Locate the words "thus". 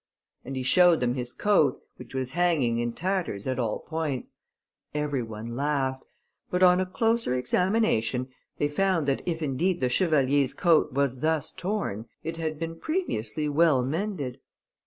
11.19-11.51